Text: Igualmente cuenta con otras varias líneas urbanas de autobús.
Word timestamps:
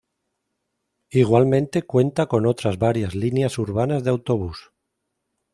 Igualmente 1.11 1.83
cuenta 1.83 2.25
con 2.25 2.47
otras 2.47 2.79
varias 2.79 3.13
líneas 3.13 3.59
urbanas 3.59 4.03
de 4.03 4.09
autobús. 4.09 4.71